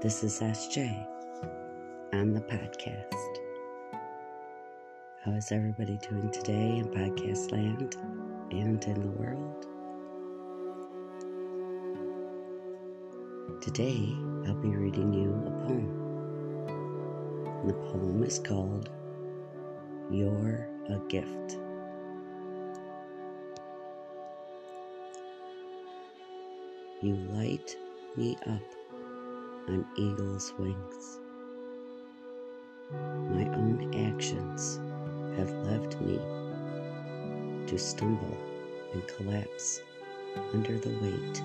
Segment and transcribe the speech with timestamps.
[0.00, 1.06] This is SJ
[2.14, 3.36] on the podcast.
[5.22, 7.96] How is everybody doing today in podcast land
[8.50, 9.66] and in the world?
[13.60, 14.08] Today
[14.46, 15.90] I'll be reading you a poem.
[17.60, 18.88] And the poem is called
[20.10, 21.58] You're a Gift.
[27.02, 27.76] You light
[28.16, 28.79] me up
[29.68, 31.20] on eagle's wings.
[32.92, 34.80] My own actions
[35.36, 36.18] have left me
[37.66, 38.36] to stumble
[38.92, 39.80] and collapse
[40.52, 41.42] under the weight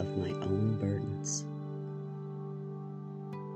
[0.00, 1.44] of my own burdens.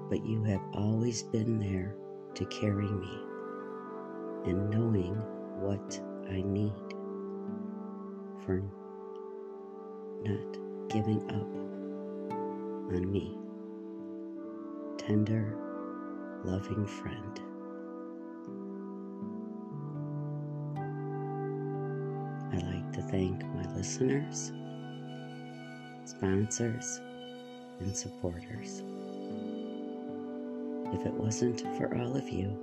[0.08, 1.94] But you have always been there
[2.34, 3.20] to carry me
[4.44, 5.14] and knowing
[5.60, 6.72] what I need
[8.44, 8.62] for
[10.24, 11.46] not giving up
[12.94, 13.36] on me
[15.08, 15.56] tender,
[16.44, 17.40] loving friend.
[22.52, 24.52] I'd like to thank my listeners,
[26.04, 27.00] sponsors,
[27.80, 28.82] and supporters.
[30.92, 32.54] If it wasn't for all of you,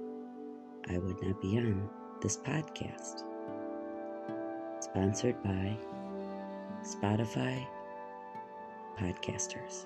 [0.91, 1.89] I would not be on
[2.21, 3.23] this podcast.
[4.81, 5.75] Sponsored by
[6.83, 7.65] Spotify
[8.99, 9.85] Podcasters.